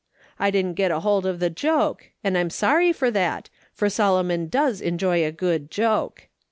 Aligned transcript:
I 0.39 0.49
didn't 0.49 0.73
get 0.73 0.89
hold 0.89 1.27
of 1.27 1.39
the 1.39 1.51
joke, 1.51 2.09
and 2.23 2.35
I'm 2.35 2.49
sorry 2.49 2.91
for 2.91 3.11
that, 3.11 3.51
for 3.71 3.87
Solomon 3.87 4.47
does 4.47 4.81
enjoy 4.81 5.23
a 5.23 5.31
good 5.31 5.69
joke. 5.69 6.27